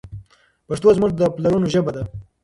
[0.67, 2.03] پښتو زموږ د پلرونو ژبه ده.